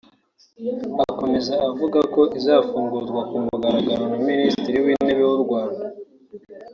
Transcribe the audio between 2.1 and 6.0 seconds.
ko izafungurwa ku mugaragaro na Minisitiri w’Intebe w’u Rwanda